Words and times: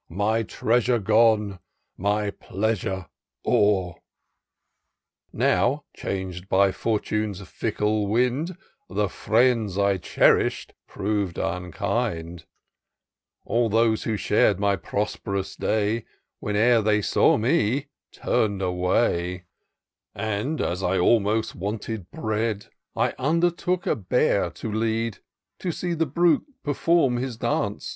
My 0.09 0.41
treasure 0.41 0.97
gone, 0.97 1.59
my 1.95 2.31
pleasure 2.31 3.05
o'er. 3.45 3.93
284 5.31 5.39
TOUR 5.39 5.45
OF 5.45 5.75
DOCTOR 5.77 5.77
SYNTAX" 5.77 5.89
Now, 6.01 6.11
changed 6.11 6.49
by 6.49 6.71
Fortune's 6.71 7.41
fickle 7.47 8.07
wind, 8.07 8.57
The 8.89 9.07
friends 9.07 9.77
I 9.77 9.97
cherish'd 9.97 10.73
prov'd 10.87 11.37
unkind: 11.37 12.45
All 13.45 13.69
those 13.69 14.01
who 14.01 14.17
shar'd 14.17 14.59
my 14.59 14.75
prosperous 14.75 15.55
day, 15.55 16.05
Whene'er 16.39 16.81
they 16.81 17.03
saw 17.03 17.37
me— 17.37 17.85
tum'd 18.11 18.63
away; 18.63 19.45
And, 20.15 20.61
as 20.61 20.81
I 20.81 20.97
almost 20.97 21.53
wanted 21.53 22.09
bread, 22.09 22.65
I 22.95 23.13
undertook 23.19 23.85
a 23.85 23.95
bear 23.95 24.49
to 24.49 24.73
lead, 24.73 25.19
To 25.59 25.71
see 25.71 25.93
the 25.93 26.07
brute 26.07 26.47
perform 26.63 27.17
his 27.17 27.37
dance. 27.37 27.87